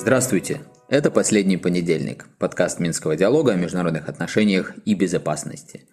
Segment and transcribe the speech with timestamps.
[0.00, 0.62] Здравствуйте!
[0.88, 5.88] Это «Последний понедельник»– подкаст Минского диалога о международных отношениях и безопасности.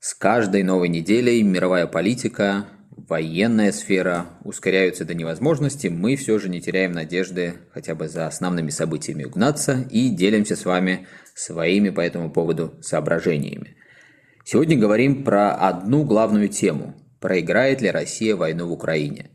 [0.00, 6.60] С каждой новой неделей мировая политика, военная сфера ускоряются до невозможности, мы все же не
[6.60, 12.32] теряем надежды хотя бы за основными событиями угнаться и делимся с вами своими по этому
[12.32, 13.76] поводу соображениями.
[14.44, 19.30] Сегодня говорим про одну главную тему– проиграет ли Россия войну в Украине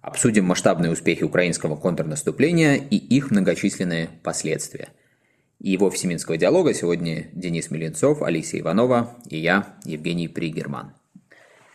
[0.00, 4.88] Обсудим масштабные успехи украинского контрнаступления и их многочисленные последствия.
[5.58, 10.94] И в офисе диалога сегодня Денис Миленцов, Алисия Иванова и я, Евгений Пригерман.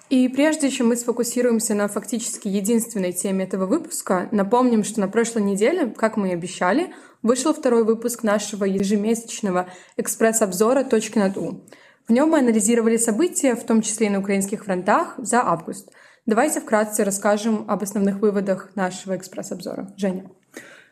[0.10, 5.44] И прежде чем мы сфокусируемся на фактически единственной теме этого выпуска, напомним, что на прошлой
[5.44, 11.64] неделе, как мы и обещали, вышел второй выпуск нашего ежемесячного экспресс-обзора «Точки над У».
[12.08, 15.90] В нем мы анализировали события, в том числе и на украинских фронтах, за август–
[16.26, 19.94] Давайте вкратце расскажем об основных выводах нашего экспресс-обзора.
[19.96, 20.32] Женя.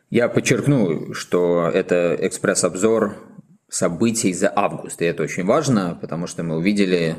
[0.08, 3.16] Я подчеркну, что это экспресс-обзор
[3.68, 5.02] событий за август.
[5.02, 7.16] И это очень важно, потому что мы увидели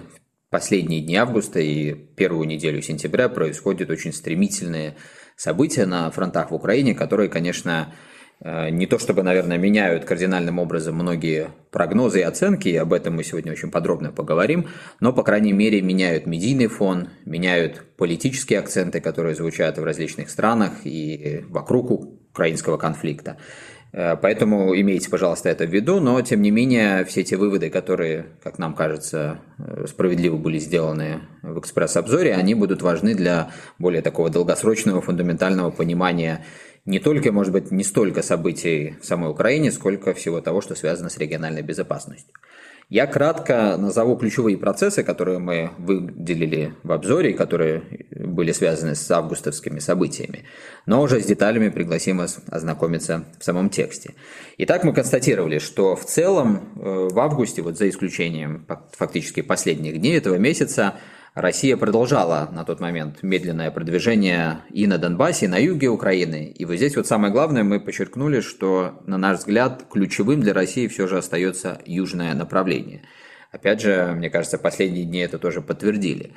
[0.49, 4.95] последние дни августа и первую неделю сентября происходят очень стремительные
[5.35, 7.93] события на фронтах в Украине, которые, конечно,
[8.43, 13.23] не то чтобы, наверное, меняют кардинальным образом многие прогнозы и оценки, и об этом мы
[13.23, 14.67] сегодня очень подробно поговорим,
[14.99, 20.71] но, по крайней мере, меняют медийный фон, меняют политические акценты, которые звучат в различных странах
[20.83, 23.37] и вокруг украинского конфликта.
[23.95, 28.25] Э, поэтому имейте, пожалуйста, это в виду, но, тем не менее, все те выводы, которые,
[28.43, 34.29] как нам кажется, э, справедливо были сделаны в экспресс-обзоре, они будут важны для более такого
[34.29, 36.43] долгосрочного, фундаментального понимания
[36.83, 41.09] не только, может быть, не столько событий в самой Украине, сколько всего того, что связано
[41.09, 42.33] с региональной безопасностью.
[42.89, 49.79] Я кратко назову ключевые процессы, которые мы выделили в обзоре, которые были связаны с августовскими
[49.79, 50.43] событиями,
[50.85, 54.13] но уже с деталями пригласим вас ознакомиться в самом тексте.
[54.59, 60.15] Итак, мы констатировали, что в целом э, в августе, вот за исключением фактически последних дней
[60.15, 60.93] этого месяца,
[61.35, 66.45] Россия продолжала на тот момент медленное продвижение и на Донбассе, и на юге Украины.
[66.45, 70.87] И вот здесь вот самое главное, мы подчеркнули, что, на наш взгляд, ключевым для России
[70.87, 73.01] все же остается южное направление.
[73.51, 76.31] Опять же, мне кажется, последние дни это тоже подтвердили.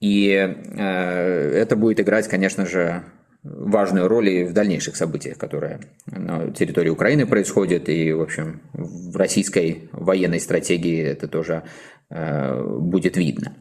[0.00, 3.04] И э, это будет играть, конечно же,
[3.42, 9.14] важную роль и в дальнейших событиях, которые на территории Украины происходят, и, в общем, в
[9.16, 11.64] российской военной стратегии это тоже
[12.10, 13.52] будет видно.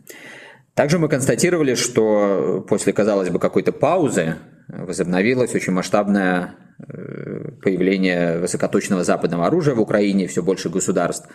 [0.73, 4.35] Также мы констатировали, что после, казалось бы, какой-то паузы
[4.67, 11.27] возобновилось очень масштабное э, появление высокоточного западного оружия в Украине, все больше государств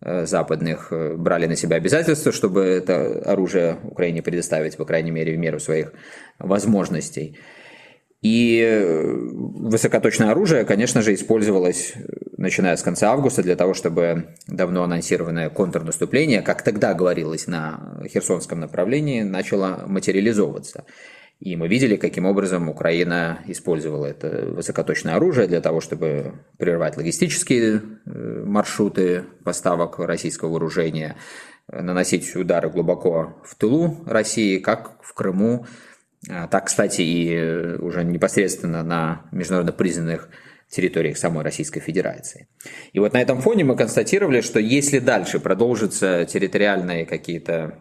[0.00, 5.38] э, западных брали на себя обязательства, чтобы это оружие Украине предоставить, по крайней мере, в
[5.38, 5.92] меру своих
[6.38, 7.38] возможностей.
[8.22, 11.94] И высокоточное оружие, конечно же, использовалось
[12.46, 18.60] начиная с конца августа, для того, чтобы давно анонсированное контрнаступление, как тогда говорилось на Херсонском
[18.60, 20.84] направлении, начало материализовываться.
[21.40, 27.82] И мы видели, каким образом Украина использовала это высокоточное оружие для того, чтобы прервать логистические
[28.06, 31.16] э, маршруты поставок российского вооружения,
[31.68, 35.66] наносить удары глубоко в тылу России, как в Крыму,
[36.28, 40.28] а, так, кстати, и уже непосредственно на международно признанных
[40.70, 42.48] территориях самой Российской Федерации.
[42.92, 47.78] И вот на этом фоне мы констатировали, что если дальше продолжатся территориальные какие-то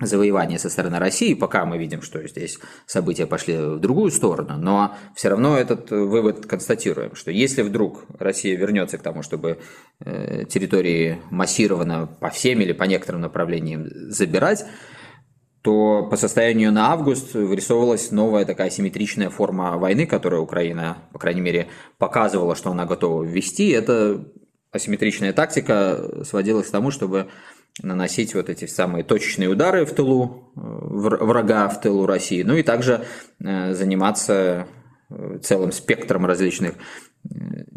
[0.00, 4.96] завоевания со стороны России, пока мы видим, что здесь события пошли в другую сторону, но
[5.14, 9.58] все равно этот вывод констатируем, что если вдруг Россия вернется к тому, чтобы
[10.00, 14.64] э, территории массированно по всем или по некоторым направлениям забирать,
[15.68, 21.42] то по состоянию на август вырисовывалась новая такая симметричная форма войны, которую Украина, по крайней
[21.42, 21.68] мере,
[21.98, 23.68] показывала, что она готова ввести.
[23.68, 24.24] Эта
[24.72, 27.28] асимметричная тактика сводилась к тому, чтобы
[27.82, 32.62] наносить вот эти самые точечные удары в тылу э, врага, в тылу России, ну и
[32.62, 33.04] также
[33.44, 34.68] э, заниматься
[35.10, 36.76] э, целым спектром различных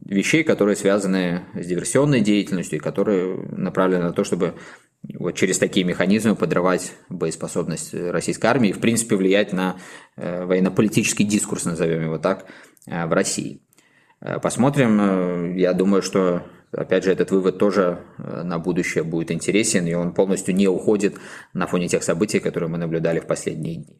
[0.06, 4.54] вещей, которые связаны с диверсионной деятельностью и которые направлены на то, чтобы
[5.04, 9.78] вот через такие механизмы подрывать боеспособность российской армии и, в принципе, влиять на
[10.16, 12.46] э, военно-политический дискурс, назовем его так,
[12.86, 13.62] э, в России.
[14.20, 15.56] Э, посмотрим.
[15.56, 20.54] Я думаю, что, опять же, этот вывод тоже на будущее будет интересен, и он полностью
[20.54, 21.16] не уходит
[21.54, 23.98] на фоне тех событий, которые мы наблюдали в последние дни.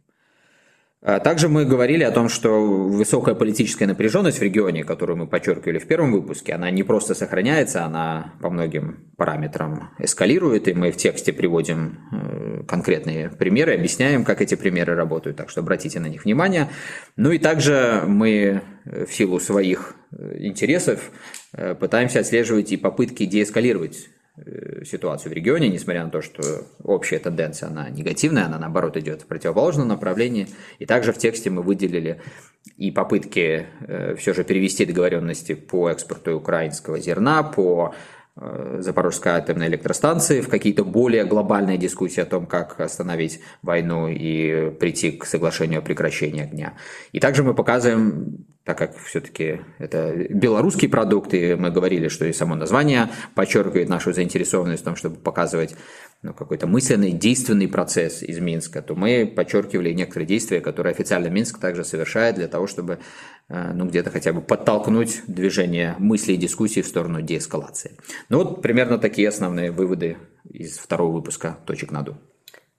[1.04, 5.80] А также мы говорили о том, что высокая политическая напряженность в регионе, которую мы подчеркивали
[5.80, 10.98] в первом выпуске, она не просто сохраняется, она по многим параметрам эскалирует, и мы в
[10.98, 16.70] тексте приводим конкретные примеры, объясняем, как эти примеры работают, так что обратите на них внимание.
[17.16, 21.10] Ну и также мы в силу своих интересов
[21.80, 24.21] пытаемся отслеживать и попытки деэскалировать Э,
[24.86, 26.42] ситуацию в регионе, несмотря на то, что
[26.84, 30.48] общая тенденция, она негативная, она наоборот идет в противоположном направлении.
[30.80, 32.22] И также в тексте мы выделили
[32.78, 37.94] и попытки э, все же перевести договоренности по экспорту украинского зерна, по
[38.38, 44.72] Э, Запорожской атомной электростанции в какие-то более глобальные дискуссии о том, как остановить войну и
[44.72, 46.74] прийти к соглашению о прекращении огня.
[47.12, 52.56] И также мы показываем, так как все-таки это белорусские продукты, мы говорили, что и само
[52.56, 55.76] название подчеркивает нашу заинтересованность в том, чтобы показывать
[56.22, 61.60] ну, какой-то мысленный, действенный процесс из Минска, то мы подчеркивали некоторые действия, которые официально Минск
[61.60, 63.00] также совершает для того, чтобы
[63.50, 67.98] э, ну, где-то хотя бы подтолкнуть движение мысли и дискуссий в сторону деэскалации.
[68.30, 70.18] Ну вот примерно такие основные выводы
[70.48, 72.18] из второго выпуска «Точек наду».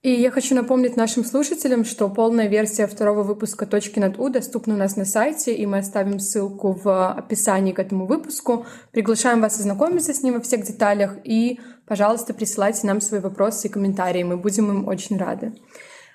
[0.03, 4.73] И я хочу напомнить нашим слушателям, что полная версия второго выпуска «Точки над У» доступна
[4.73, 8.65] у нас на сайте, и мы оставим ссылку в описании к этому выпуску.
[8.91, 13.71] Приглашаем вас ознакомиться с ним во всех деталях, и, пожалуйста, присылайте нам свои вопросы и
[13.71, 15.53] комментарии, мы будем им очень рады.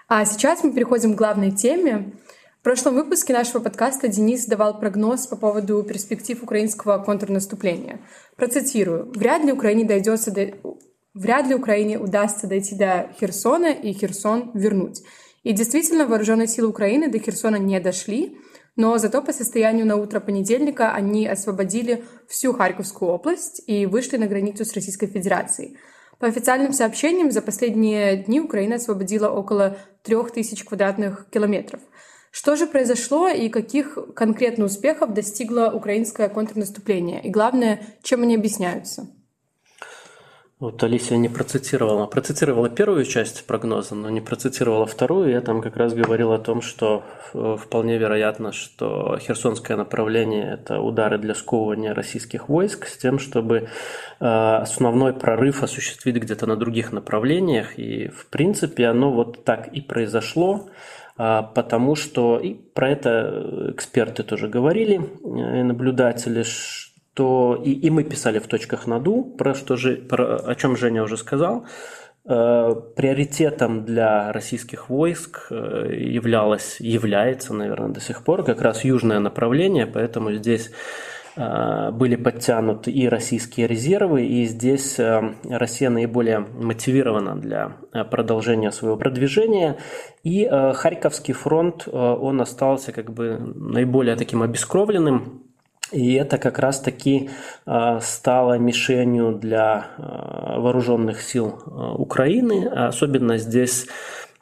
[0.06, 2.12] А сейчас мы переходим к главной теме.
[2.60, 8.00] В прошлом выпуске нашего подкаста Денис давал прогноз по поводу перспектив украинского контрнаступления.
[8.36, 9.10] Процитирую.
[9.14, 10.52] «Вряд ли Украине дойдется до
[11.18, 15.02] Вряд ли Украине удастся дойти до Херсона и Херсон вернуть.
[15.42, 18.38] И действительно, вооруженные силы Украины до Херсона не дошли,
[18.76, 24.28] но зато по состоянию на утро понедельника они освободили всю Харьковскую область и вышли на
[24.28, 25.76] границу с Российской Федерацией.
[26.20, 31.80] По официальным сообщениям, за последние дни Украина освободила около 3000 квадратных километров.
[32.30, 37.20] Что же произошло и каких конкретно успехов достигло украинское контрнаступление?
[37.24, 39.08] И главное, чем они объясняются?
[40.60, 42.06] Вот Алисия не процитировала.
[42.06, 45.30] Процитировала первую часть прогноза, но не процитировала вторую.
[45.30, 50.80] Я там как раз говорил о том, что э, вполне вероятно, что херсонское направление– это
[50.80, 53.68] удары для сковывания российских войск с тем, чтобы
[54.18, 57.78] э, основной прорыв осуществить где-то на других направлениях.
[57.78, 60.68] И, в принципе, оно вот так и произошло
[61.16, 66.42] э, потому что и про это эксперты тоже говорили, наблюдатели,
[67.18, 71.02] то и, и мы писали в точках наду, про что же, про, о чем Женя
[71.02, 71.66] уже сказал.
[72.24, 79.18] Э, приоритетом для российских войск э, являлось, является, наверное, до сих пор как раз южное
[79.18, 80.70] направление, поэтому здесь
[81.34, 85.00] э, были подтянуты и российские резервы, и здесь
[85.42, 87.78] Россия наиболее мотивирована для
[88.12, 89.78] продолжения своего продвижения.
[90.22, 95.47] И Харьковский фронт, он остался как бы наиболее таким обескровленным,
[95.92, 97.30] и это как раз-таки
[97.64, 102.66] а, стало мишенью для а, вооруженных сил а, Украины.
[102.68, 103.86] Особенно здесь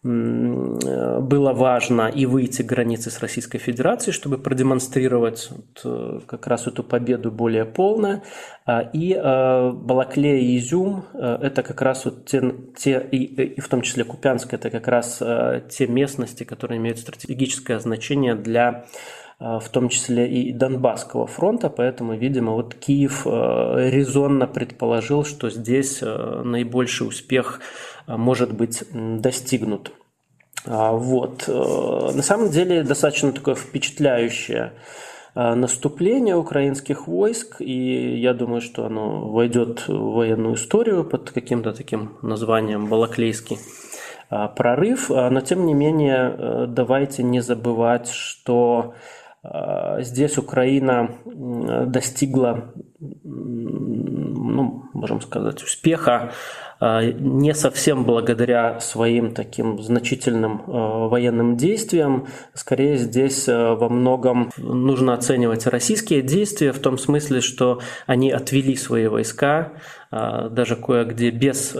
[0.02, 5.50] было важно и выйти к границе с Российской Федерацией, чтобы продемонстрировать
[5.84, 8.22] э, как раз эту победу более полно.
[8.92, 13.24] И Балаклея и Изюм– это как раз вот те, те и,
[13.56, 15.20] и в том числе Купянск– это как раз
[15.70, 22.14] те местности, которые имеют стратегическое значение для Э, в том числе и Донбасского фронта, поэтому,
[22.14, 27.60] видимо, вот Киев э, резонно предположил, что здесь э, наибольший успех
[28.06, 29.92] может быть достигнут.
[30.64, 31.48] А, вот.
[31.48, 34.72] На самом деле достаточно такое впечатляющее
[35.34, 42.16] наступление украинских войск, и я думаю, что оно войдет в военную историю под каким-то таким
[42.22, 43.58] названием Балаклейский
[44.30, 48.94] прорыв, но тем не менее давайте не забывать, что а,
[50.00, 56.32] здесь Украина достигла, ну, можем сказать, успеха
[56.78, 62.26] а, не совсем благодаря своим таким значительным а, военным действиям.
[62.54, 69.06] Скорее здесь во многом нужно оценивать российские действия в том смысле, что они отвели свои
[69.06, 69.72] войска
[70.10, 71.76] даже кое-где без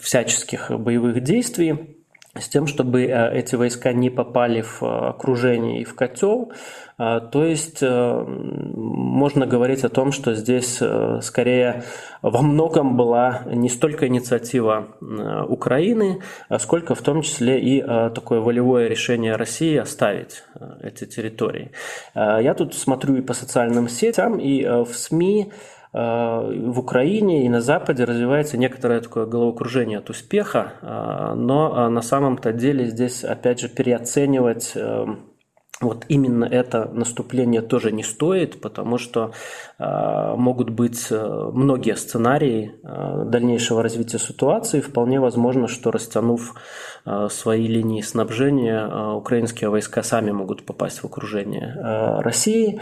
[0.00, 1.97] всяческих боевых действий
[2.40, 6.52] с тем, чтобы эти войска не попали в окружение и в котел,
[7.00, 11.84] а, то есть э, можно говорить о том, что здесь э, скорее
[12.22, 16.20] во многом была не столько инициатива э, Украины,
[16.58, 20.42] сколько в том числе и такое волевое решение России оставить
[20.82, 21.70] эти территории.
[22.14, 25.52] Я тут смотрю и по социальным сетям, и в СМИ
[25.92, 30.72] в Украине и на Западе развивается некоторое такое головокружение от успеха,
[31.36, 34.76] но на самом-то деле здесь, опять же, переоценивать
[35.80, 39.32] вот именно это наступление тоже не стоит, потому что
[39.78, 44.80] э, могут быть э, многие сценарии э, дальнейшего развития ситуации.
[44.80, 46.54] Вполне возможно, что растянув
[47.06, 52.80] э, свои линии снабжения, э, украинские войска сами могут попасть в окружение э, России.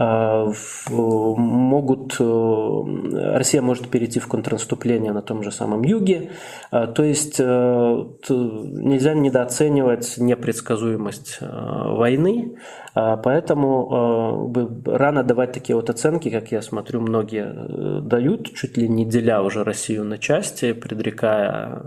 [0.00, 0.46] А,
[0.90, 6.30] могут, э, Россия может перейти в контрнаступление на том же самом юге.
[6.70, 12.58] А, то есть э, нельзя недооценивать непредсказуемость э, войны.
[12.94, 14.52] А, поэтому
[14.86, 19.64] рано давать такие вот оценки, как я смотрю, многие дают, чуть ли не деля уже
[19.64, 21.82] Россию на части, предрекая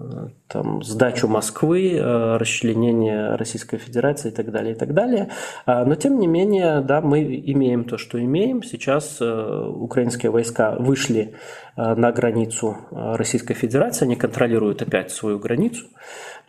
[0.47, 5.29] там, сдачу Москвы, расчленение Российской Федерации и так далее, и так далее.
[5.65, 8.63] Но тем не менее, да, мы имеем то, что имеем.
[8.63, 11.35] Сейчас украинские войска вышли
[11.77, 15.85] на границу Российской Федерации, они контролируют опять свою границу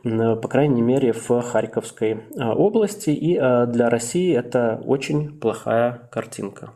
[0.03, 3.11] по крайней мере, в Харьковской области.
[3.11, 6.73] И для России это очень плохая картинка.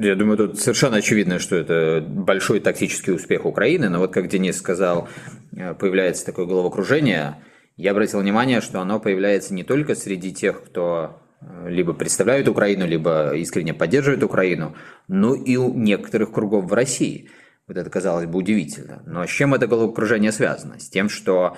[0.00, 4.56] Я думаю, тут совершенно очевидно, что это большой тактический успех Украины, но вот как Денис
[4.56, 5.08] сказал,
[5.56, 7.42] э, появляется такое головокружение.
[7.76, 11.27] Я обратил внимание, что оно появляется не только среди тех, кто э,
[11.66, 14.74] либо представляют Украину, либо искренне поддерживает Украину,
[15.06, 17.30] но и у некоторых кругов в России.
[17.66, 19.02] Вот это казалось бы удивительно.
[19.06, 20.80] Но с чем это головокружение связано?
[20.80, 21.56] С тем, что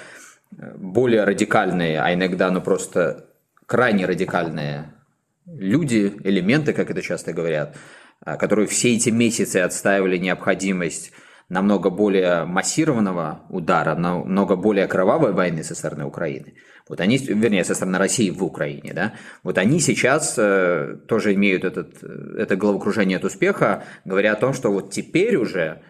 [0.50, 3.26] более радикальные, а иногда ну просто
[3.66, 4.92] крайне радикальные
[5.46, 7.76] люди, элементы, как это часто говорят,
[8.20, 11.12] а, которые все эти месяцы отстаивали необходимость
[11.50, 16.54] намного более массированного удара, намного более кровавой войны со стороны Украины.
[16.88, 21.64] Вот они, вернее, со стороны России в Украине, да, вот они сейчас э, тоже имеют
[21.64, 25.82] этот, это головокружение от успеха, говоря о том, что вот теперь уже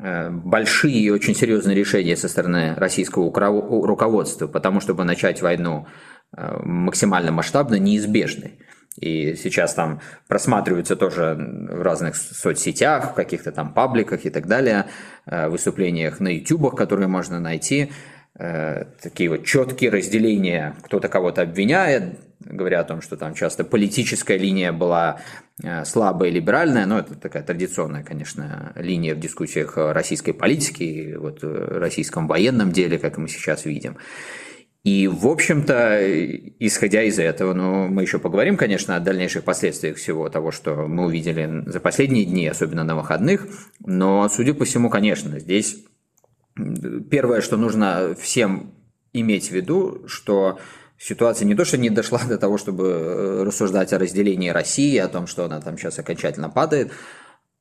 [0.00, 5.88] Э, большие и очень серьезные решения со стороны российского руководства, потому чтобы начать войну
[6.36, 8.58] э, максимально масштабно, неизбежны.
[9.00, 14.86] И сейчас там просматриваются тоже в разных соцсетях, в каких-то там пабликах и так далее,
[15.26, 17.92] э, выступлениях на ютубах, которые можно найти,
[19.02, 24.70] такие вот четкие разделения, кто-то кого-то обвиняет, говоря о том, что там часто политическая линия
[24.70, 25.18] была
[25.64, 31.46] Э, слабая либеральная, но это такая традиционная, конечно, линия в дискуссиях российской политики вот э,
[31.78, 33.96] российском военном деле, как мы сейчас видим.
[34.88, 36.00] И, в общем-то,
[36.58, 41.04] исходя из этого, ну, мы еще поговорим, конечно, о дальнейших последствиях всего того, что мы
[41.04, 43.46] увидели за последние дни, особенно на выходных,
[43.84, 45.84] но, судя по всему, конечно, здесь
[47.10, 48.72] первое, что нужно всем
[49.12, 50.58] иметь в виду, что
[50.96, 55.08] ситуация не то, что не дошла до того, чтобы э, рассуждать о разделении России, о
[55.08, 56.92] том, что она там сейчас окончательно падает,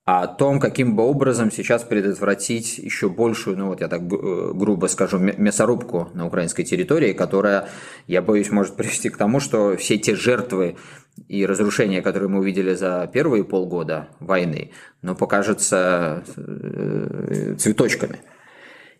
[0.07, 4.87] о том, каким бы образом сейчас предотвратить еще большую, ну вот я так э, грубо
[4.87, 7.67] скажу, мясорубку на украинской территории, которая,
[8.07, 10.77] я боюсь, может привести к тому, что все те жертвы
[11.27, 14.71] и разрушения, которые мы увидели за первые полгода войны,
[15.01, 18.19] ну, покажутся э, цветочками.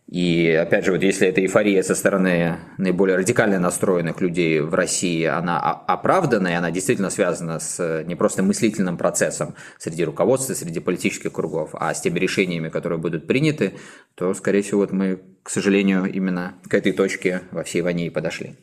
[0.07, 5.25] И опять же, вот если эта эйфория со стороны наиболее радикально настроенных людей в России,
[5.25, 11.33] она оправдана, и она действительно связана с не просто мыслительным процессом среди руководства, среди политических
[11.33, 13.73] кругов, а с теми решениями, которые будут приняты,
[14.15, 18.09] то, скорее всего, вот мы, к сожалению, именно к этой точке во всей войне и
[18.09, 18.55] подошли.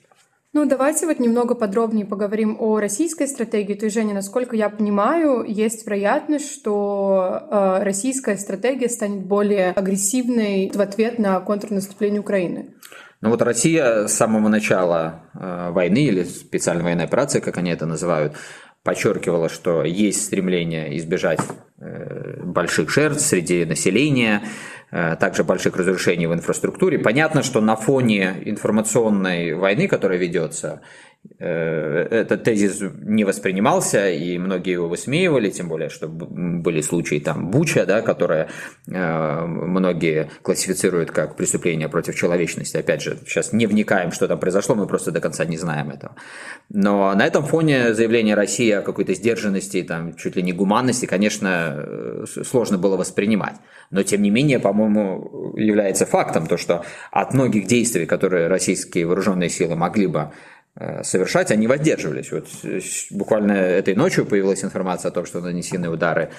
[0.55, 3.75] Ну, давайте вот немного подробнее поговорим о российской стратегии.
[3.75, 10.71] То есть, Женя, насколько я понимаю, есть вероятность, что э, российская стратегия станет более агрессивной
[10.73, 12.69] в ответ на контрнаступление Украины.
[13.21, 17.87] Ну вот Россия с самого начала э, войны или специальной военной операции, как они это
[17.87, 18.35] называют,
[18.85, 21.41] подчеркивала, что есть стремление избежать
[21.81, 24.43] э, больших жертв среди населения,
[25.19, 26.99] также больших разрушений в инфраструктуре.
[26.99, 34.73] Понятно, что на фоне информационной войны, которая ведется, Э, этот тезис не воспринимался, и многие
[34.73, 38.49] его высмеивали, тем более, что были случаи там Буча, да, которые
[38.87, 42.77] э, многие классифицируют как преступление против человечности.
[42.77, 46.15] Опять же, сейчас не вникаем, что там произошло, мы просто до конца не знаем этого.
[46.69, 51.75] Но на этом фоне заявление России о какой-то сдержанности, там, чуть ли не гуманности, конечно,
[51.77, 53.57] э, сложно было воспринимать.
[53.91, 59.51] Но, тем не менее, по-моему, является фактом то, что от многих действий, которые российские вооруженные
[59.51, 62.33] силы могли бы Э, совершать, они воздерживались.
[62.33, 66.31] Вот э, буквально этой ночью появилась информация о том, что нанесены удары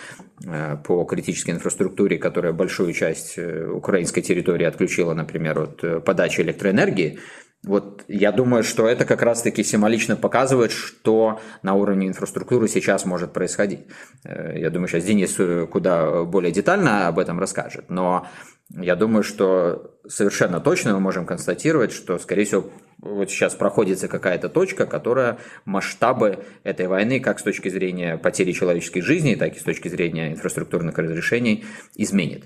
[0.46, 7.20] э, по критической инфраструктуре, которая большую часть украинской территории отключила, например, от подачи электроэнергии.
[7.64, 13.34] Вот я думаю, что это как раз-таки символично показывает, что на уровне инфраструктуры сейчас может
[13.34, 13.88] происходить.
[14.24, 15.36] Я думаю, сейчас Денис
[15.72, 17.86] куда более детально об этом расскажет.
[17.90, 18.28] Но
[18.70, 22.70] я думаю, что совершенно точно мы можем констатировать, что, скорее всего,
[23.00, 29.02] вот сейчас проходится какая-то точка, которая масштабы этой войны, как с точки зрения потери человеческой
[29.02, 32.46] жизни, так и с точки зрения инфраструктурных разрешений, изменит.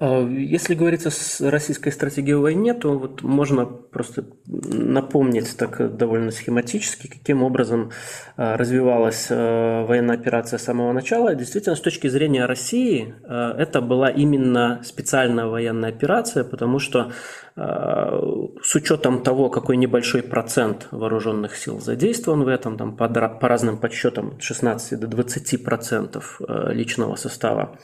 [0.00, 6.30] А, если говорить о российской стратегии в войне, то вот можно просто напомнить так довольно
[6.30, 7.90] схематически, каким образом
[8.36, 11.34] а, развивалась а, военная операция с самого начала.
[11.34, 17.12] Действительно, с точки зрения России, это была именно специальная военная операция, потому что
[17.56, 23.78] с учетом того, какой небольшой процент вооруженных сил задействован в этом, там, по, по разным
[23.78, 27.78] подсчетам от 16 до 20 процентов э, личного состава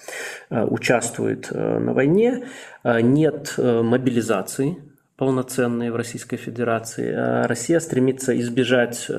[0.50, 2.46] э, участвует на войне,
[2.85, 4.78] нет мобилизации
[5.16, 7.46] полноценной в Российской Федерации.
[7.46, 9.11] Россия стремится избежать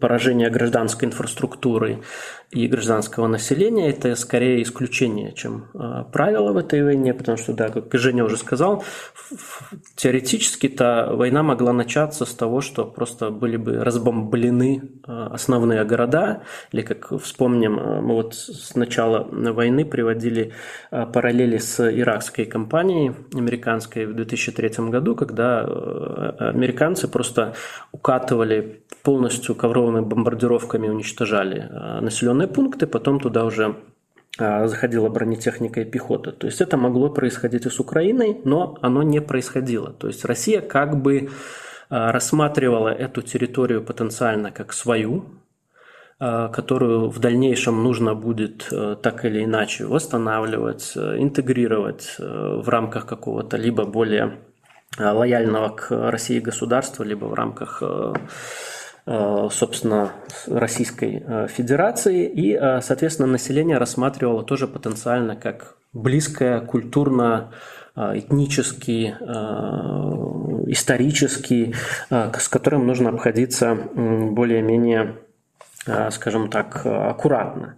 [0.00, 2.02] поражения гражданской инфраструктуры
[2.52, 3.88] и гражданского населения.
[3.88, 8.36] Это скорее исключение, чем э, правило в этой войне, потому что, да, как Женя уже
[8.36, 8.84] сказал,
[9.96, 16.82] теоретически-то война могла начаться с того, что просто были бы разбомблены э, основные города, или,
[16.82, 20.52] как вспомним, э, мы вот с начала войны приводили
[20.90, 27.54] параллели с иракской кампанией американской в 2003 году, когда американцы просто
[27.92, 28.82] укатывали
[29.12, 31.68] полностью ковровыми бомбардировками, уничтожали
[32.00, 33.76] населенные населенные пункты, потом туда уже
[34.38, 36.32] а, заходила бронетехника и пехота.
[36.32, 39.92] То есть это могло происходить и с Украиной, но оно не происходило.
[39.92, 41.28] То есть Россия как бы
[41.90, 45.24] а, рассматривала эту территорию потенциально как свою,
[46.18, 54.38] которую в дальнейшем нужно будет так или иначе восстанавливать, интегрировать в рамках какого-то либо более
[54.98, 58.14] лояльного к России государства, либо в рамках Э,
[59.04, 60.12] собственно,
[60.46, 67.52] Российской э, Федерации, и, э, соответственно, население рассматривало тоже потенциально как близкое культурно,
[67.94, 69.14] этнически,
[70.66, 71.74] исторически,
[72.08, 75.31] с которым нужно обходиться более-менее Э,
[75.84, 77.74] скажем так, аккуратно.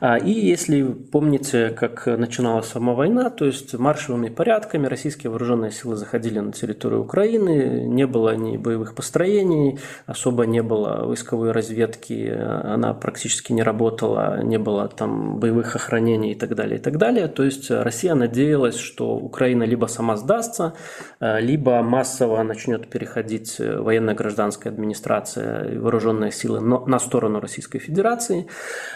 [0.00, 5.96] А, и если помните, как начиналась сама война, то есть маршевыми порядками российские вооруженные силы
[5.96, 12.94] заходили на территорию Украины, не было ни боевых построений, особо не было войсковой разведки, она
[12.94, 17.26] практически не работала, не было там боевых охранений и так далее, и так далее.
[17.26, 20.74] То есть Россия надеялась, что Украина либо сама сдастся,
[21.18, 28.46] э, либо массово начнет переходить военно-гражданская администрация и вооруженные силы на сторону Российской Федерации.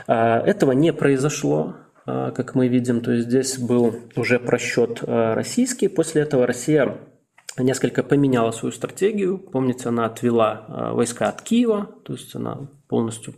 [0.06, 5.34] А, этого не произошло а, как мы видим, то есть здесь был уже просчет а,
[5.34, 5.88] российский.
[5.88, 6.98] После этого Россия
[7.58, 9.38] несколько поменяла свою стратегию.
[9.38, 13.34] Помните, она отвела войска от Киева, то есть она полностью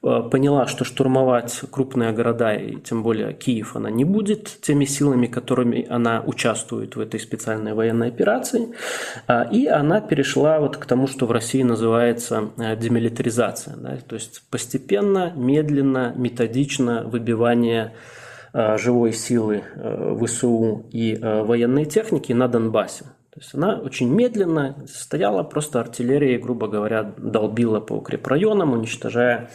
[0.00, 5.86] поняла, что штурмовать крупные города, и тем более Киев, она не будет теми силами, которыми
[5.88, 8.74] она участвует в этой специальной военной операции.
[9.26, 13.76] А, и она перешла вот к тому, что в России называется э, демилитаризация.
[13.76, 13.96] Да?
[14.06, 17.92] То есть постепенно, медленно, методично выбивание
[18.52, 19.62] э, живой силы
[20.24, 23.04] ВСУ и военной техники на Донбассе.
[23.32, 29.50] То есть она очень медленно стояла, просто артиллерия, грубо говоря, долбила по укрепрайонам, уничтожая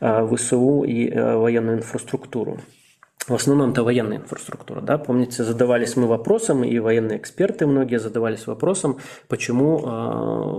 [0.00, 2.60] э, ВСУ и э, военную инфраструктуру.
[3.28, 4.80] В основном это военная инфраструктура.
[4.80, 4.96] Да?
[4.96, 9.82] Помните, задавались мы вопросом, и военные эксперты многие задавались вопросом, почему э,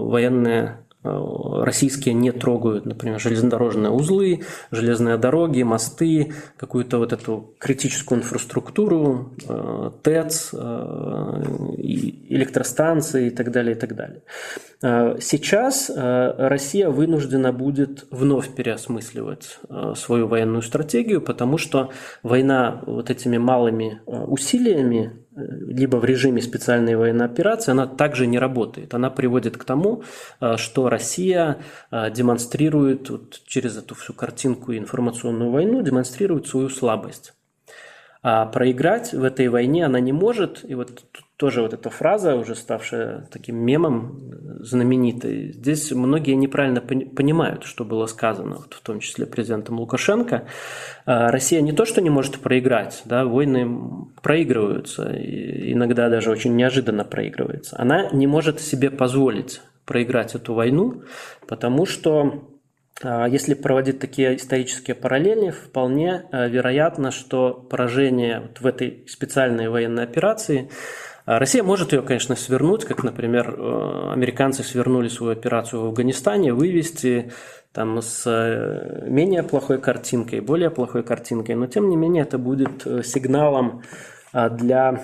[0.10, 8.20] военные Э, российские не трогают, например, железнодорожные узлы, железные дороги, мосты, какую-то вот эту критическую
[8.20, 10.58] инфраструктуру, э, ТЭЦ, э,
[11.78, 14.22] электростанции и так далее, и так далее.
[14.82, 19.60] Сейчас Россия вынуждена будет вновь переосмысливать
[19.96, 21.92] свою военную стратегию, потому что
[22.24, 28.94] война вот этими малыми усилиями либо в режиме специальной военной операции, она также не работает.
[28.94, 30.04] Она приводит к тому,
[30.40, 31.58] э, что Россия
[31.92, 37.34] э, демонстрирует вот через эту всю картинку информационную войну, демонстрирует свою слабость.
[38.24, 40.64] А проиграть в этой войне она не может.
[40.64, 41.04] И вот
[41.38, 44.20] тоже вот эта фраза, уже ставшая таким мемом
[44.60, 50.46] знаменитой, здесь многие неправильно понимают, что было сказано, вот в том числе президентом Лукашенко.
[51.08, 57.04] А Россия не то, что не может проиграть, да, войны проигрываются, иногда даже очень неожиданно
[57.04, 57.76] проигрываются.
[57.80, 61.02] Она не может себе позволить проиграть эту войну,
[61.48, 62.51] потому что
[63.04, 70.04] если проводить такие исторические параллели, вполне а, вероятно, что поражение вот в этой специальной военной
[70.04, 70.70] операции
[71.26, 76.54] а, Россия может ее, конечно, свернуть, как, например, э, американцы свернули свою операцию в Афганистане,
[76.54, 77.32] вывести
[77.74, 82.86] там с э, менее плохой картинкой, более плохой картинкой, но тем не менее это будет
[82.86, 83.84] э, сигналом
[84.34, 84.98] для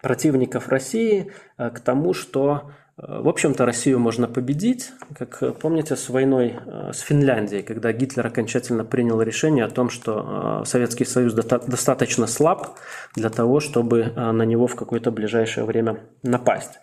[0.00, 6.58] противников России к тому, что в общем-то, Россию можно победить, как помните, с войной
[6.92, 12.78] с Финляндией, когда Гитлер окончательно принял решение о том, что Советский Союз достаточно слаб
[13.14, 16.80] для того, чтобы на него в какое-то ближайшее время напасть.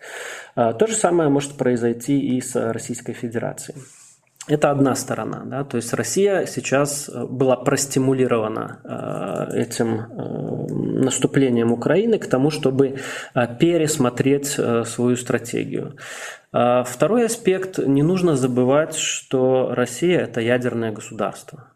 [0.56, 3.78] То же самое может произойти и с Российской Федерацией.
[4.48, 5.42] Это одна сторона.
[5.44, 5.64] Да?
[5.64, 8.80] То есть Россия сейчас э, была простимулирована
[9.52, 10.72] э, этим э,
[11.04, 12.96] наступлением Украины к тому, чтобы
[13.58, 15.96] пересмотреть свою стратегию.
[16.52, 17.78] Второй аспект.
[17.78, 21.72] Не нужно забывать, что Россия– это ядерное государство.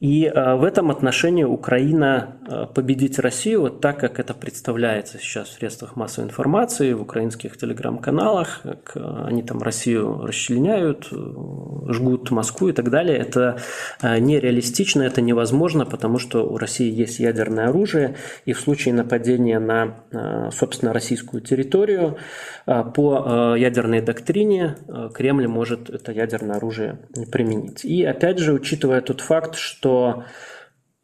[0.00, 5.96] И в этом отношении Украина победить Россию вот так, как это представляется сейчас в средствах
[5.96, 13.16] массовой информации, в украинских телеграм-каналах, как они там Россию расчленяют, жгут Москву и так далее,
[13.16, 13.56] это
[14.02, 20.50] нереалистично, это невозможно, потому что у России есть ядерное оружие, и в случае нападения на,
[20.52, 22.18] собственно, российскую территорию
[22.66, 24.76] по ядерной доктрине
[25.14, 26.98] Кремль может это ядерное оружие
[27.32, 27.84] применить.
[27.84, 30.24] И опять же, учитывая тот факт, что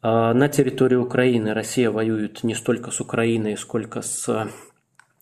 [0.01, 4.47] э, на территории Украины Россия воюет не столько с Украиной, сколько с а,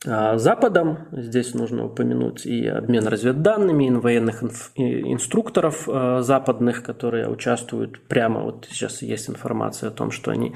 [0.06, 1.00] Западом.
[1.12, 4.44] Здесь нужно упомянуть и обмен разведданными, и военных
[4.76, 10.54] инструкторов а, западных, которые участвуют прямо, вот сейчас есть информация о том, что они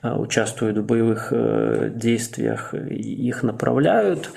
[0.00, 4.30] а, участвуют в боевых э, действиях, их направляют.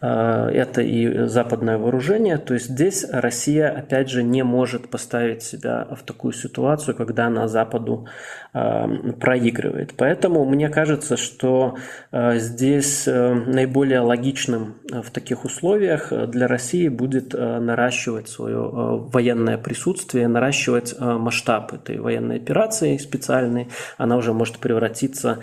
[0.00, 2.38] Это и западное вооружение.
[2.38, 7.48] То есть здесь Россия, опять же, не может поставить себя в такую ситуацию, когда она
[7.48, 8.06] Западу
[8.52, 9.94] проигрывает.
[9.96, 11.76] Поэтому мне кажется, что
[12.12, 18.60] здесь э, наиболее логичным э, в таких условиях э, для России будет э, наращивать свое
[18.60, 23.68] военное присутствие, наращивать масштаб этой военной операции специальной.
[23.98, 25.40] Она уже может превратиться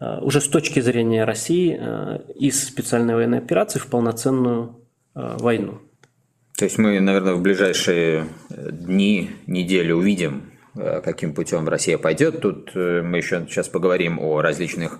[0.00, 1.78] уже с точки зрения России
[2.34, 4.76] из специальной военной операции в полноценную
[5.14, 5.78] войну.
[6.58, 12.40] То есть мы, наверное, в ближайшие дни, недели увидим, каким путем Россия пойдет.
[12.40, 14.98] Тут мы еще сейчас поговорим о различных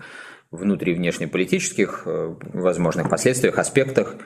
[0.54, 4.16] внутри- и внешнеполитических э, возможных последствиях, аспектах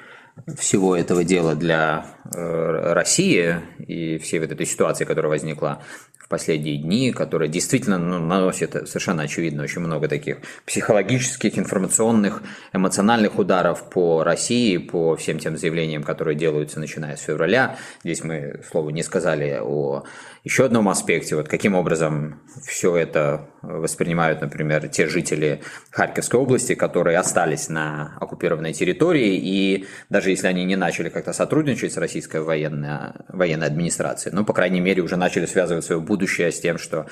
[0.57, 5.83] всего этого дела для э, России и всей вот этой ситуации, которая возникла
[6.17, 13.38] в последние дни, которая действительно ну, наносит совершенно очевидно очень много таких психологических, информационных, эмоциональных
[13.38, 17.77] ударов по России, по всем тем заявлениям, которые делаются начиная с февраля.
[18.05, 20.05] Здесь мы, слово, не сказали о
[20.45, 27.18] еще одном аспекте, вот каким образом все это воспринимают, например, те жители Харьковской области, которые
[27.18, 33.12] остались на оккупированной территории, и даже если они не начали как-то сотрудничать с российской военной,
[33.29, 37.07] военной администрацией, ну, по крайней мере, уже начали связывать свое будущее с тем, что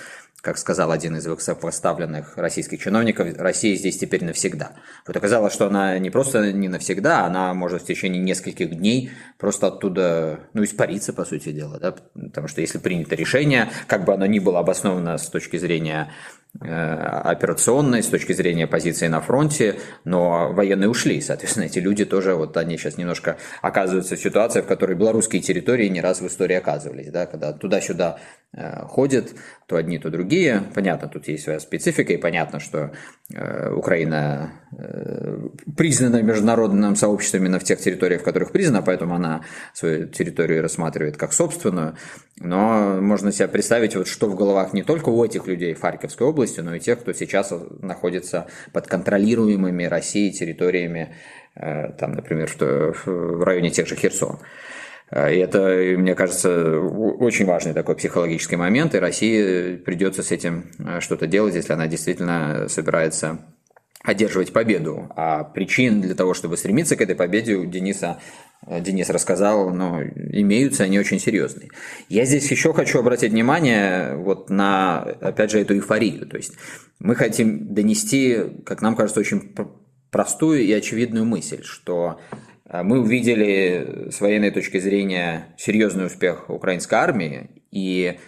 [0.47, 4.73] как сказал один из высокопоставленных российских чиновников, Россия здесь теперь навсегда.
[5.05, 9.67] Вот оказалось, что она не просто не навсегда, она может в течение нескольких дней просто
[9.67, 14.27] оттуда, ну, испариться, по сути дела, да, потому что если принято решение, как бы оно
[14.27, 16.13] ни было обосновано с точки зрения
[16.61, 22.57] операционной, с точки зрения позиции на фронте, но военные ушли, соответственно, эти люди тоже, вот
[22.57, 27.11] они сейчас немножко оказываются в ситуации, в которой белорусские территории не раз в истории оказывались,
[27.11, 28.19] да, когда туда-сюда
[28.57, 29.35] э, ходят,
[29.67, 30.63] то одни, то другие.
[30.75, 32.93] Понятно, тут есть своя специфика, и понятно, что
[33.35, 34.53] э, Украина
[35.77, 39.43] признана международным сообществом именно в тех территориях, в которых признана, поэтому она
[39.73, 41.97] свою территорию рассматривает как собственную.
[42.39, 46.27] Но можно себе представить, вот что в головах не только у этих людей в Харьковской
[46.27, 51.15] области, но и тех, кто сейчас находится под контролируемыми Россией территориями,
[51.55, 54.41] э, там, например, в районе тех же Херсон.
[55.11, 60.67] Э, и это, мне кажется, очень важный такой психологический момент, и России придется с этим
[60.79, 63.39] э, что-то делать, если она действительно собирается
[64.07, 65.11] одерживать победу.
[65.17, 68.19] А причин для того, чтобы стремиться к этой победе, у Дениса
[68.67, 71.71] Э, Денис рассказал, но имеются они очень серьезные.
[72.09, 76.27] Я здесь еще хочу обратить внимание вот на, опять же, эту эйфорию.
[76.27, 76.55] То есть
[76.99, 79.55] мы хотим донести, как нам кажется, очень
[80.11, 82.21] простую и очевидную мысль, что
[82.69, 88.19] э, мы увидели с военной точки зрения серьезный успех украинской армии, и Э,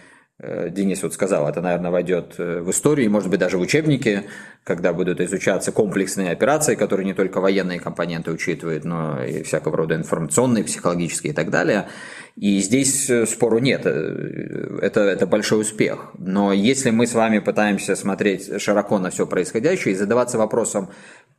[0.41, 4.23] Денис вот сказал, это, наверное, войдет э, в историю, может быть, даже в учебники,
[4.63, 9.95] когда будут изучаться комплексные операции, которые не только военные компоненты учитывают, но и всякого рода
[9.95, 11.89] информационные, психологические и так далее.
[12.37, 16.11] И здесь э, спору нет, это, это большой успех.
[16.17, 20.89] Но если мы с вами пытаемся смотреть широко на все происходящее и задаваться вопросом,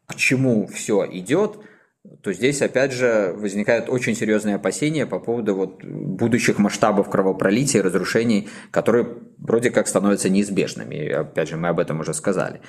[0.06, 1.58] к чему все идет,
[2.22, 7.84] то здесь, опять же, возникают очень серьезные опасения по поводу вот будущих масштабов кровопролития и
[7.84, 10.94] разрушений, которые вроде как становятся неизбежными.
[10.94, 12.62] И, опять же, мы об этом уже сказали.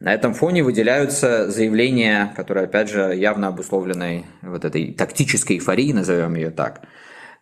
[0.00, 6.34] На этом фоне выделяются заявления, которые, опять же, явно обусловлены вот этой тактической эйфорией, назовем
[6.34, 6.80] ее так.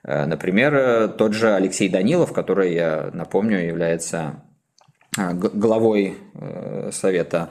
[0.03, 4.43] Э, например, тот же Алексей Данилов, который, я напомню, является
[5.17, 7.51] э, главой э, Совета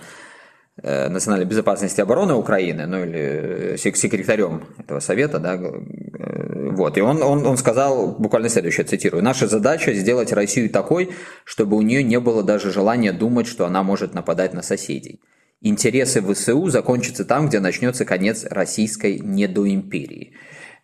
[0.84, 7.02] национальной безопасности и обороны Украины, ну или э, секретарем этого совета, да, э, вот, и
[7.02, 11.12] он, он, он сказал буквально следующее, цитирую, «Наша задача– сделать Россию такой,
[11.46, 15.22] чтобы у нее не было даже желания думать, что она может нападать на соседей.
[15.62, 20.34] Интересы ВСУ закончатся там, где начнется конец российской недоимперии».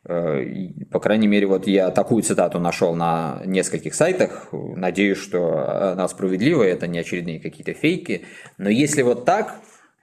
[0.03, 4.47] По крайней мере, вот я такую цитату нашел на нескольких сайтах.
[4.51, 8.23] Надеюсь, что она справедлива, это не очередные какие-то фейки.
[8.57, 9.61] Но если вот так,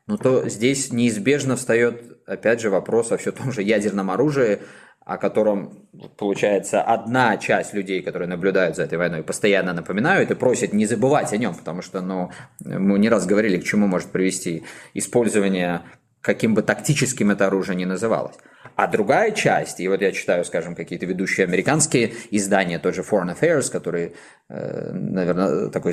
[0.09, 4.59] ну то здесь неизбежно встает, опять же, вопрос о все том же ядерном оружии,
[5.09, 10.75] о котором, получается, одна часть людей, которые наблюдают за этой войной, постоянно напоминают и просят
[10.75, 14.65] не забывать о нем, потому что, ну, мы не раз говорили, к чему может привести
[14.93, 15.83] использование,
[16.21, 18.37] каким бы тактическим это оружие ни называлось.
[18.77, 23.35] А другая часть, и вот я читаю, скажем, какие-то ведущие американские издания, тот же Foreign
[23.35, 24.13] Affairs, который, э,
[24.51, 25.93] наверное, такой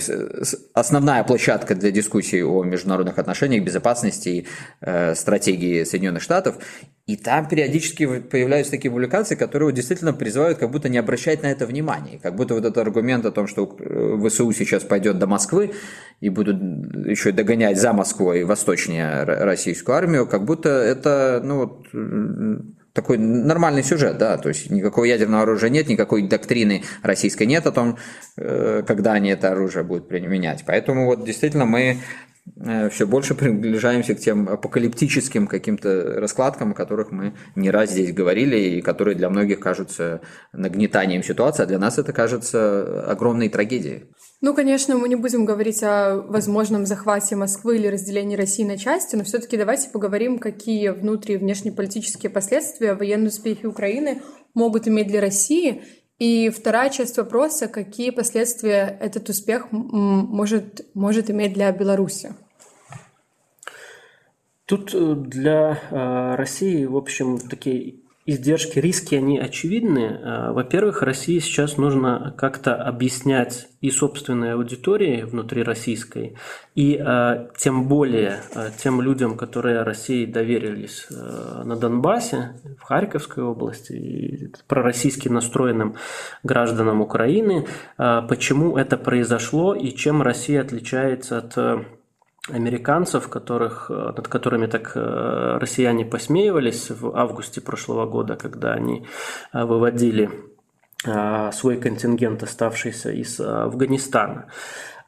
[0.73, 4.47] основная площадка для дискуссий о международных отношениях, безопасности и
[4.79, 6.55] э, стратегии Соединенных Штатов.
[7.05, 11.65] И там периодически появляются такие публикации, которые действительно призывают как будто не обращать на это
[11.65, 12.17] внимания.
[12.23, 15.73] Как будто вот этот аргумент о том, что э, ВСУ сейчас пойдет до Москвы
[16.21, 16.55] и будут
[17.05, 21.83] еще догонять за Москвой восточнее российскую армию, как будто это, ну,
[22.95, 27.71] такой нормальный сюжет, да, то есть никакого ядерного оружия нет, никакой доктрины российской нет о
[27.73, 27.97] том,
[28.38, 30.63] э, когда они это оружие будут применять.
[30.65, 31.97] Поэтому вот действительно мы
[32.91, 38.58] все больше приближаемся к тем апокалиптическим каким-то раскладкам, о которых мы не раз здесь говорили,
[38.58, 40.21] и которые для многих кажутся
[40.53, 44.05] нагнетанием ситуации, а для нас это кажется огромной трагедией.
[44.41, 49.15] Ну, конечно, мы не будем говорить о возможном захвате Москвы или разделении России на части,
[49.15, 54.21] но все-таки давайте поговорим, какие внутри- и внешнеполитические последствия военные успехи Украины
[54.53, 55.84] могут иметь для России.
[56.17, 62.34] И вторая часть вопроса, какие последствия этот успех может, может иметь для Беларуси?
[64.65, 70.19] Тут э, для э, России, в общем, такие издержки, риски, они очевидны.
[70.23, 76.35] А, во-первых, России сейчас нужно как-то объяснять и собственной аудитории внутри российской,
[76.73, 83.93] и а, тем более а, тем людям, которые России доверились на Донбассе, в Харьковской области,
[83.93, 85.95] и пророссийски настроенным
[86.43, 91.57] гражданам Украины, почему это произошло и чем Россия отличается от
[92.49, 99.05] американцев, которых, э, над которыми так э, россияне посмеивались в августе прошлого года, когда они
[99.53, 100.29] э, выводили
[101.51, 104.47] свой контингент, оставшийся из Афганистана.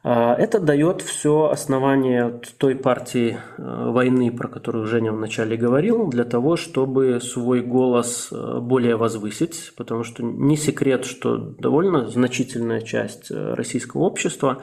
[0.04, 6.24] А, это дает все основание той партии э, войны, про которую Женя вначале говорил, для
[6.24, 13.32] того, чтобы свой голос э, более возвысить, потому что не секрет, что довольно значительная часть
[13.32, 14.58] э, российского общества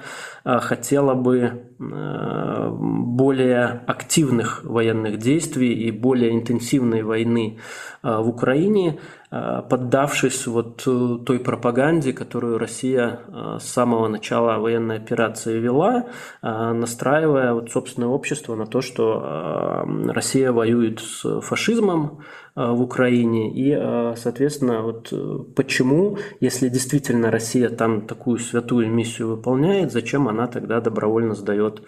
[0.45, 7.57] хотела бы более активных военных действий и более интенсивной войны
[8.03, 15.59] в Украине, поддавшись вот э, той пропаганде, которую Россия э, с самого начала военной операции
[15.59, 16.05] вела,
[16.41, 22.19] настраивая вот собственное общество на то, что Россия воюет с фашизмом
[22.55, 23.51] в Украине.
[23.53, 25.11] И, соответственно, вот
[25.55, 31.81] почему, если действительно Россия там такую святую миссию выполняет, зачем она тогда добровольно сдает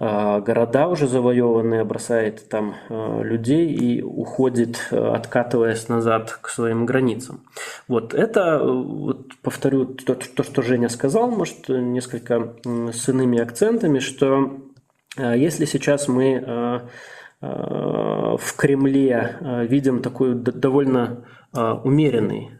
[0.00, 7.42] города уже завоеванные, бросает там а, людей и уходит, а, откатываясь назад к своим границам.
[7.86, 14.60] Вот это, вот повторю то, то, что Женя сказал, может, несколько с иными акцентами, что
[15.18, 16.80] если сейчас мы
[17.40, 22.50] в Кремле видим такой довольно умеренный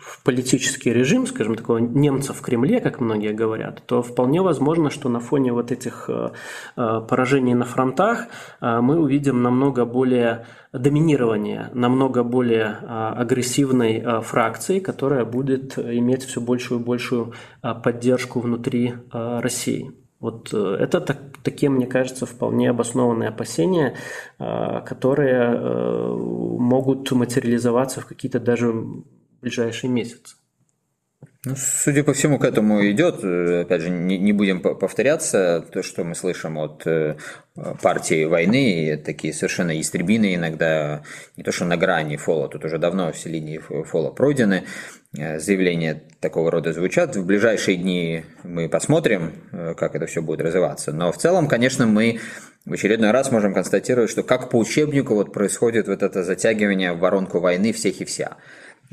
[0.00, 5.08] в политический режим, скажем, такого немца в Кремле, как многие говорят, то вполне возможно, что
[5.08, 6.30] на фоне вот этих э,
[6.74, 8.26] поражений на фронтах
[8.60, 16.84] мы увидим намного более доминирование, намного более агрессивной фракции, которая будет иметь все большую и
[16.84, 19.99] большую поддержку внутри России.
[20.20, 23.96] Вот это так, такие, мне кажется, вполне обоснованные опасения,
[24.38, 25.58] которые
[26.14, 28.72] могут материализоваться в какие-то даже
[29.40, 30.36] ближайшие месяцы.
[31.46, 33.24] Ну, судя по всему, к этому идет.
[33.24, 35.64] Опять же, не, не будем повторяться.
[35.72, 37.16] То, что мы слышим от э,
[37.80, 41.02] партии войны, такие совершенно истребины иногда,
[41.38, 44.64] не то что на грани фола, тут уже давно все линии фола пройдены.
[45.16, 47.16] Э, заявления такого рода звучат.
[47.16, 50.92] В ближайшие дни мы посмотрим, э, как это все будет развиваться.
[50.92, 52.20] Но в целом, конечно, мы
[52.66, 56.98] в очередной раз можем констатировать, что как по учебнику вот происходит вот это затягивание в
[56.98, 58.36] воронку войны всех и вся.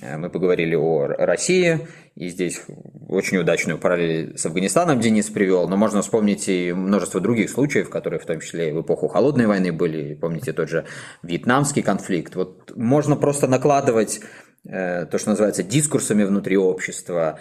[0.02, 2.62] Э, мы поговорили о России, и здесь
[3.08, 8.20] очень удачную параллель с Афганистаном Денис привел, но можно вспомнить и множество других случаев, которые
[8.20, 10.86] в том числе в эпоху Холодной войны были, помните тот же
[11.24, 12.36] вьетнамский конфликт.
[12.36, 14.20] Вот можно просто накладывать
[14.66, 17.40] э, то, что называется дискурсами внутри общества,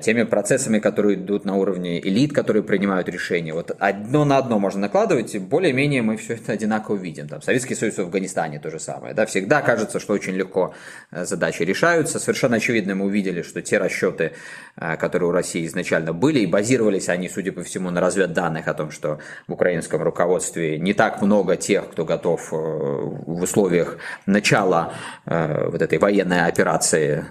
[0.00, 3.54] теми процессами, которые идут на уровне элит, которые принимают решения.
[3.54, 7.28] Вот одно на одно можно накладывать, и более-менее мы все это одинаково видим.
[7.28, 9.14] Там, Советский Союз в Афганистане то же самое.
[9.14, 9.24] Да?
[9.26, 10.74] Всегда кажется, что очень легко
[11.12, 12.18] э, задачи решаются.
[12.18, 14.32] Совершенно очевидно мы увидели, что те расчеты,
[14.76, 18.74] э, которые у России изначально были, и базировались они, судя по всему, на разведданных о
[18.74, 24.92] том, что в украинском руководстве не так много тех, кто готов в условиях начала
[25.24, 27.26] вот этой военной операции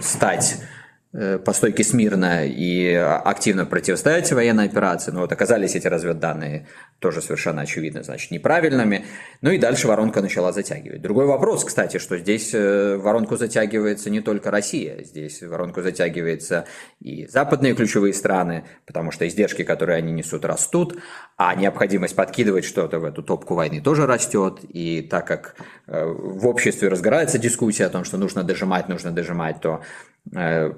[0.00, 0.77] стать Э,
[1.12, 6.66] по стойке смирно и активно противостоять военной операции, но вот оказались эти разведданные
[6.98, 9.06] тоже совершенно очевидно, значит, неправильными.
[9.40, 11.00] Ну и дальше воронка начала затягивать.
[11.00, 16.66] Другой вопрос, кстати, что здесь э, воронку затягивается не только Россия, здесь воронку затягивается
[17.00, 20.98] и западные ключевые страны, потому что издержки, которые они несут, растут,
[21.36, 25.54] а необходимость подкидывать что-то в эту топку войны тоже растет, и так как
[25.86, 29.82] э, в обществе разгорается дискуссия о том, что нужно дожимать, нужно дожимать, то
[30.17, 30.17] Э,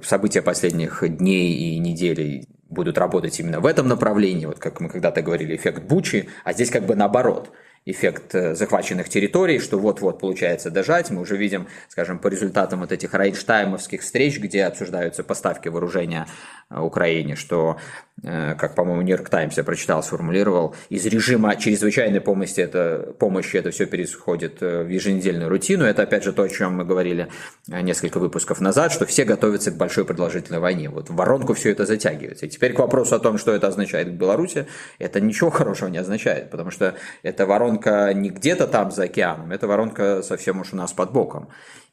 [0.02, 5.22] события последних дней и недель будут работать именно в этом направлении, вот как мы когда-то
[5.22, 7.50] говорили, эффект Бучи, а здесь как бы наоборот–
[7.86, 11.10] эффект э, захваченных территорий, что вот-вот получается дожать.
[11.10, 16.26] Мы уже видим, скажем, по результатам вот этих рейнштаймовских встреч, где обсуждаются поставки вооружения
[16.68, 17.78] э, Украине, что,
[18.22, 23.70] э, как, по-моему, Нью-Йорк Таймс я прочитал, сформулировал, из режима чрезвычайной помощи это, помощи это
[23.70, 25.84] все переходит в еженедельную рутину.
[25.84, 27.28] Это, опять же, то, о чем мы говорили
[27.66, 30.90] несколько выпусков назад, что все готовятся к большой продолжительной войне.
[30.90, 32.44] Вот в воронку все это затягивается.
[32.44, 34.66] И теперь к вопросу о том, что это означает в Беларуси,
[34.98, 39.52] это ничего хорошего не означает, потому что это воронка воронка не где-то там за океаном,
[39.52, 41.48] это воронка совсем уж у нас под боком.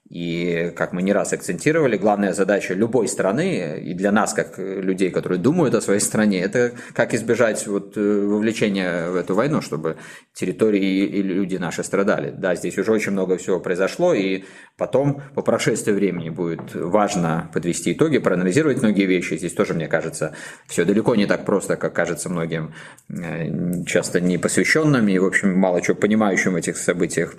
[0.10, 5.10] И, как мы не раз акцентировали, главная задача любой страны, и для нас, как людей,
[5.10, 9.98] которые думают о своей стране, это как избежать вот э, вовлечения в эту войну, чтобы
[10.34, 12.32] территории и люди наши страдали.
[12.32, 14.46] Да, здесь уже очень много всего произошло, и
[14.78, 19.36] потом, по прошествии времени, будет важно подвести итоги, проанализировать многие вещи.
[19.36, 20.34] Здесь тоже, мне кажется,
[20.68, 22.74] все далеко не так просто, как кажется многим
[23.10, 27.36] э, часто непосвященным и, в общем, мало чего понимающим в этих событиях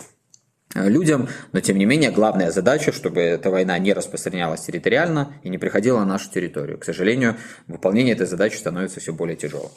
[0.74, 5.59] людям, но тем не менее главная задача, чтобы эта война не распространялась территориально и не
[5.59, 6.78] приходила на нашу территорию.
[6.78, 9.70] К сожалению, выполнение этой задачи становится все более тяжелым.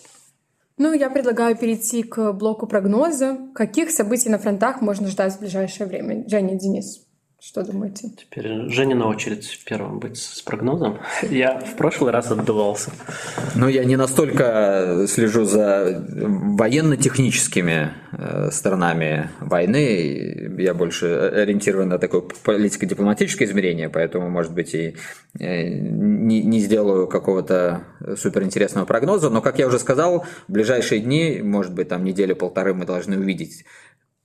[0.78, 3.38] Ну, я предлагаю перейти к блоку прогноза.
[3.54, 6.28] Каких событий на фронтах можно ждать в ближайшее время?
[6.28, 7.06] Женя, Денис.
[7.44, 8.10] Что думаете?
[8.16, 11.00] Теперь Женя на очередь первым быть с прогнозом.
[11.32, 12.92] Я в прошлый раз отдувался.
[13.56, 18.11] Ну, я не настолько слежу за военно-техническими э,
[18.52, 20.56] сторонами войны.
[20.58, 24.96] Я больше ориентирован на такое политико-дипломатическое измерение, поэтому, может быть, и
[25.40, 27.84] э, не сделаю какого-то
[28.16, 29.30] суперинтересного прогноза.
[29.30, 33.66] Но, как я уже сказал, в ближайшие дни, может быть, там неделю-полторы мы должны увидеть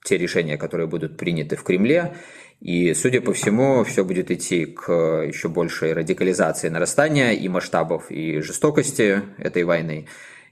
[0.03, 2.15] те решения, которые будут приняты в Кремле.
[2.59, 8.39] И, судя по всему, все будет идти к еще большей радикализации нарастания и масштабов, и
[8.41, 10.07] жестокости этой войны.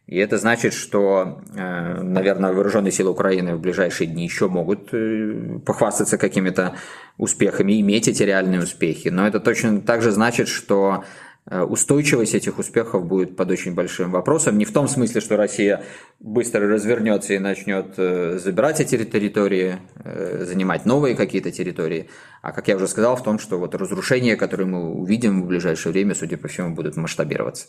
[0.07, 5.59] И это значит, что, э, наверное, вооруженные силы Украины в ближайшие дни еще могут э,
[5.65, 6.75] похвастаться какими-то
[7.17, 9.07] успехами, иметь эти реальные успехи.
[9.07, 11.03] Но это точно так же значит, что
[11.47, 14.57] Э, устойчивость этих успехов будет под очень большим вопросом.
[14.57, 15.83] Не в том смысле, что Россия
[16.19, 22.09] быстро развернется и начнет забирать эти территории, занимать новые какие-то территории,
[22.41, 25.93] а, как я уже сказал, в том, что вот разрушения, которые мы увидим в ближайшее
[25.93, 27.67] время, судя по всему, будут масштабироваться.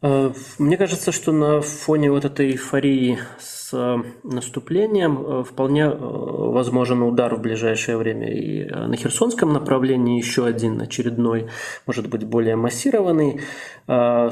[0.00, 7.02] Мне кажется, что на фоне вот этой эйфории с с наступлением э, вполне э, возможен
[7.02, 11.48] удар в ближайшее время и э, на Херсонском направлении еще один очередной,
[11.86, 13.40] может быть, более массированный.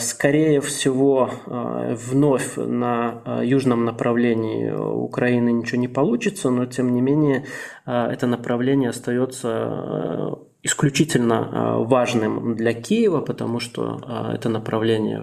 [0.01, 7.47] Скорее всего, вновь на южном направлении Украины ничего не получится, но тем не менее
[7.87, 15.23] это направление остается исключительно важным для Киева, потому что это направление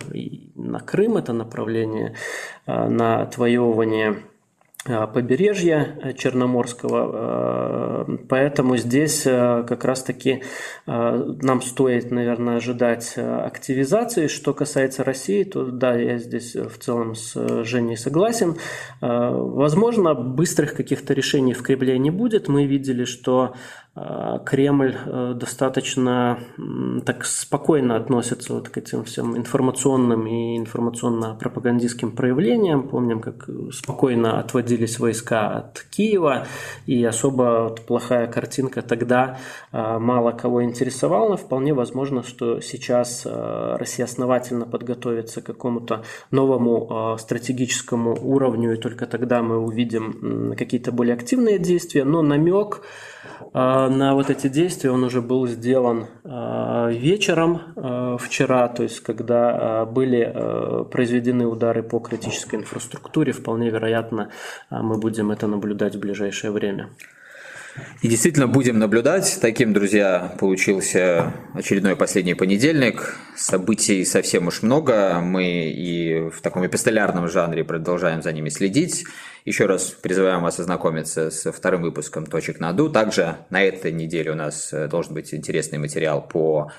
[0.55, 2.15] на Крым, это направление
[2.65, 4.17] на отвоевывание
[4.85, 10.43] Э, побережья э, Черноморского, э, поэтому здесь как раз-таки
[10.85, 14.27] нам стоит, наверное, ожидать активизации.
[14.27, 18.57] Что касается России, то да, я здесь в целом с Женей согласен.
[18.99, 22.49] Возможно, быстрых каких-то решений в Кремле не будет.
[22.49, 23.57] Мы видели, что а,
[23.95, 26.39] Кремль э, достаточно
[27.05, 32.87] так спокойно относится вот к этим всем информационным и информационно-пропагандистским проявлениям.
[32.87, 36.47] Помним, как спокойно отводились войска от Киева,
[36.87, 39.37] и особо вот плохая картинка тогда
[39.71, 41.37] а, мало кого интересовала.
[41.37, 49.05] Вполне возможно, что сейчас а, Россия основательно подготовится к какому-то новому стратегическому уровню, и только
[49.05, 52.03] тогда мы увидим какие-то более активные действия.
[52.05, 52.81] Но намек
[53.53, 59.01] а, на вот эти действия он уже был сделан а, вечером а, вчера, то есть
[59.01, 60.23] когда были
[60.91, 64.29] произведены удары по критической инфраструктуре, вполне вероятно,
[64.69, 66.89] мы будем это наблюдать в ближайшее время.
[68.01, 69.39] И действительно будем наблюдать.
[69.41, 73.17] Таким, друзья, получился очередной последний понедельник.
[73.35, 75.19] Событий совсем уж много.
[75.21, 79.05] Мы и в таком эпистолярном жанре продолжаем за ними следить.
[79.45, 82.89] Еще раз призываем вас ознакомиться со вторым выпуском «Точек на ду».
[82.89, 86.71] Также на этой неделе у нас э, должен быть интересный материал по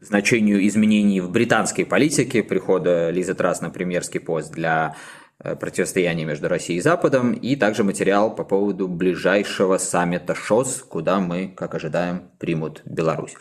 [0.00, 4.96] значению изменений в британской политике, прихода Лизы Трасс на премьерский пост для
[5.38, 11.20] э, противостояния между Россией и Западом, и также материал по поводу ближайшего саммита ШОС, куда
[11.20, 13.34] мы, как ожидаем, примут Беларусь.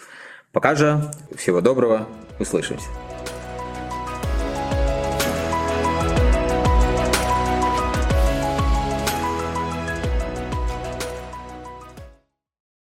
[0.52, 1.02] Пока же,
[1.36, 2.08] всего доброго,
[2.40, 2.88] услышимся.